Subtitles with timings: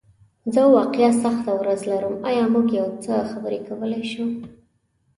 [0.53, 4.25] زه واقعیا سخته ورځ لرم، ایا موږ یو څه خبرې کولی شو؟